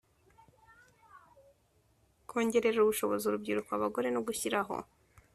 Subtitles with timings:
[2.29, 4.75] kongerera ubushobozi urubyiruko, abagore no gushyiraho